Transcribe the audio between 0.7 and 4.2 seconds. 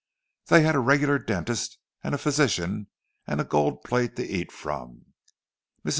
a regular dentist, and a physician, and gold plate